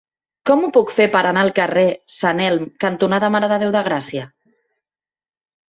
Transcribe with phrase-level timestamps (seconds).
[0.49, 1.83] Com ho puc fer per anar al carrer
[2.15, 4.27] Sant Elm cantonada Mare de Déu de Gràcia?